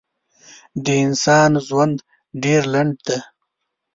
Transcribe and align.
د 0.83 0.85
انسان 1.05 1.51
ژوند 1.67 1.97
ډېر 2.43 2.61
لنډ 2.73 2.95
دی. 3.07 3.19